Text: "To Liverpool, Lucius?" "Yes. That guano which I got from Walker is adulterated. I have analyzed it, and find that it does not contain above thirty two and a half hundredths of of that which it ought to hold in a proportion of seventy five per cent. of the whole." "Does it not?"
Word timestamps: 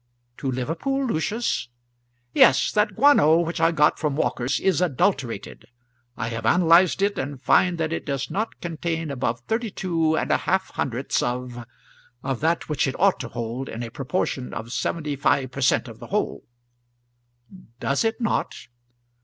"To 0.37 0.49
Liverpool, 0.51 1.05
Lucius?" 1.05 1.69
"Yes. 2.33 2.71
That 2.71 2.95
guano 2.95 3.37
which 3.41 3.61
I 3.61 3.71
got 3.71 3.99
from 3.99 4.15
Walker 4.15 4.45
is 4.45 4.81
adulterated. 4.81 5.65
I 6.17 6.29
have 6.29 6.43
analyzed 6.43 7.03
it, 7.03 7.19
and 7.19 7.39
find 7.39 7.77
that 7.77 7.93
it 7.93 8.03
does 8.07 8.31
not 8.31 8.59
contain 8.61 9.11
above 9.11 9.41
thirty 9.41 9.69
two 9.69 10.17
and 10.17 10.31
a 10.31 10.37
half 10.37 10.71
hundredths 10.71 11.21
of 11.21 11.65
of 12.23 12.39
that 12.39 12.67
which 12.67 12.87
it 12.87 12.99
ought 12.99 13.19
to 13.19 13.27
hold 13.29 13.69
in 13.69 13.83
a 13.83 13.91
proportion 13.91 14.55
of 14.55 14.71
seventy 14.71 15.15
five 15.15 15.51
per 15.51 15.61
cent. 15.61 15.87
of 15.87 15.99
the 15.99 16.07
whole." 16.07 16.45
"Does 17.79 18.03
it 18.03 18.19
not?" 18.19 18.55